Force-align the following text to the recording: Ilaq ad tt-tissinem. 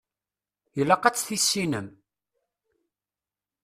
Ilaq 0.79 1.03
ad 1.05 1.15
tt-tissinem. 1.15 1.87